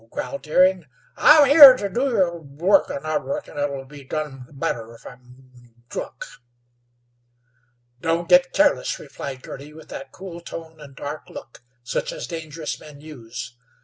[0.09, 0.87] growled Deering.
[1.15, 5.75] "I'm here ter do your work, an' I reckon it'll be done better if I'm
[5.89, 6.25] drunk."
[8.01, 12.79] "Don't git careless," replied Girty, with that cool tone and dark look such as dangerous
[12.79, 13.55] men use.